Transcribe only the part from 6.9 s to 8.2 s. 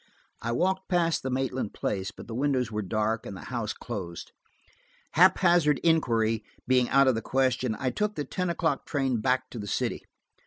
of the question, I took